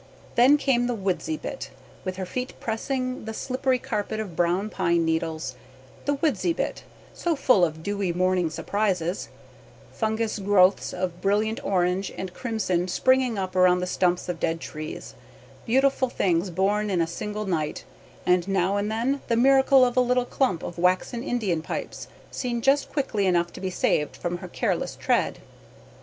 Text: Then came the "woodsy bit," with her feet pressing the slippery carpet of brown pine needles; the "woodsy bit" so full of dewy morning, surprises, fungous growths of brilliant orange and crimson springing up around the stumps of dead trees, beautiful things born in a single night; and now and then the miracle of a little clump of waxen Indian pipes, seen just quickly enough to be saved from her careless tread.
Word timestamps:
Then 0.33 0.57
came 0.57 0.87
the 0.87 0.95
"woodsy 0.95 1.37
bit," 1.37 1.69
with 2.03 2.15
her 2.15 2.25
feet 2.25 2.55
pressing 2.59 3.25
the 3.25 3.35
slippery 3.35 3.77
carpet 3.77 4.19
of 4.19 4.35
brown 4.35 4.71
pine 4.71 5.05
needles; 5.05 5.53
the 6.05 6.15
"woodsy 6.15 6.53
bit" 6.53 6.83
so 7.13 7.35
full 7.35 7.63
of 7.63 7.83
dewy 7.83 8.11
morning, 8.11 8.49
surprises, 8.49 9.29
fungous 9.91 10.39
growths 10.39 10.91
of 10.91 11.21
brilliant 11.21 11.63
orange 11.63 12.11
and 12.17 12.33
crimson 12.33 12.87
springing 12.87 13.37
up 13.37 13.55
around 13.55 13.79
the 13.79 13.85
stumps 13.85 14.27
of 14.27 14.39
dead 14.39 14.59
trees, 14.59 15.13
beautiful 15.67 16.09
things 16.09 16.49
born 16.49 16.89
in 16.89 16.99
a 16.99 17.05
single 17.05 17.45
night; 17.45 17.83
and 18.25 18.47
now 18.47 18.77
and 18.77 18.91
then 18.91 19.21
the 19.27 19.37
miracle 19.37 19.85
of 19.85 19.95
a 19.95 20.01
little 20.01 20.25
clump 20.25 20.63
of 20.63 20.79
waxen 20.79 21.21
Indian 21.21 21.61
pipes, 21.61 22.07
seen 22.31 22.59
just 22.63 22.91
quickly 22.91 23.27
enough 23.27 23.53
to 23.53 23.61
be 23.61 23.69
saved 23.69 24.17
from 24.17 24.39
her 24.39 24.47
careless 24.47 24.95
tread. 24.95 25.37